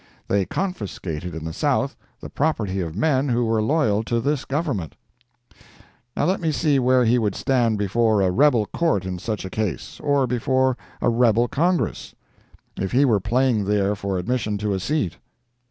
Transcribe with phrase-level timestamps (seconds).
[0.27, 4.95] They confiscated in the South the property of men who were loyal to this Government.
[6.17, 9.49] Not let me see where he would stand before a rebel Court in such a
[9.51, 12.15] case; or before a rebel Congress,
[12.77, 15.17] if he were applying there for admission to a seat.